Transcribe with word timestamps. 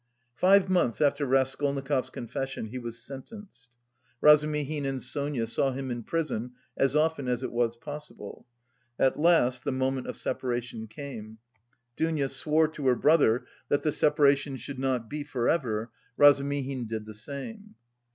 Five 0.33 0.67
months 0.67 0.99
after 0.99 1.27
Raskolnikov's 1.27 2.09
confession, 2.09 2.69
he 2.69 2.79
was 2.79 2.97
sentenced. 2.97 3.69
Razumihin 4.19 4.83
and 4.83 4.99
Sonia 4.99 5.45
saw 5.45 5.73
him 5.73 5.91
in 5.91 6.01
prison 6.01 6.53
as 6.75 6.95
often 6.95 7.27
as 7.27 7.43
it 7.43 7.51
was 7.51 7.77
possible. 7.77 8.47
At 8.97 9.19
last 9.19 9.63
the 9.63 9.71
moment 9.71 10.07
of 10.07 10.17
separation 10.17 10.87
came. 10.87 11.37
Dounia 11.95 12.29
swore 12.29 12.67
to 12.69 12.87
her 12.87 12.95
brother 12.95 13.45
that 13.69 13.83
the 13.83 13.91
separation 13.91 14.57
should 14.57 14.79
not 14.79 15.07
be 15.07 15.23
for 15.23 15.47
ever, 15.47 15.91
Razumihin 16.17 16.87
did 16.87 17.05
the 17.05 17.13
same. 17.13 17.75